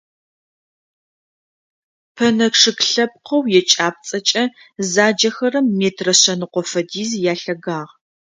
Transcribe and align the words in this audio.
Пэнэ 2.15 2.47
чъыг 2.59 2.79
лъэпкъэу 2.91 3.43
екӏапӏцӏэкӏэ 3.59 4.43
заджэхэрэм 4.91 5.67
метрэ 5.79 6.13
шъэныкъо 6.21 6.61
фэдиз 6.69 7.11
ялъэгагъ. 7.31 7.91